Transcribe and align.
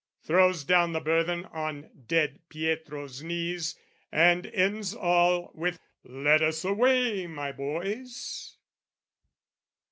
Throws 0.23 0.63
down 0.63 0.93
the 0.93 0.99
burthen 0.99 1.45
on 1.45 1.91
dead 2.07 2.39
Pietro's 2.49 3.21
knees, 3.21 3.75
And 4.11 4.47
ends 4.47 4.95
all 4.95 5.51
with 5.53 5.77
"Let 6.03 6.41
us 6.41 6.65
away, 6.65 7.27
my 7.27 7.51
boys!" 7.51 8.57